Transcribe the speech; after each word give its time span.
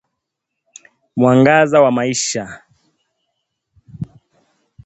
Mwangaza 1.17 1.81
wa 1.81 1.91
Maisha 1.91 2.61